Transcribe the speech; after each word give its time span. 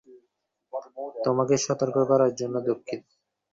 তোমাকে 1.25 1.55
সতর্ক 1.65 1.97
করার 2.09 2.31
জন্য 2.39 2.55
দুঃখিত। 2.67 3.01